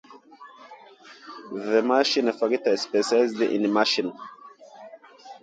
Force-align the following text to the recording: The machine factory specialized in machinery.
The 1.51 1.83
machine 1.83 2.31
factory 2.31 2.75
specialized 2.75 3.39
in 3.39 3.71
machinery. 3.71 4.13